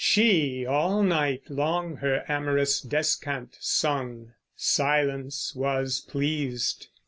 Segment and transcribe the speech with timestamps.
[0.03, 6.87] She all night long her amorous descant sung: Silence was pleased.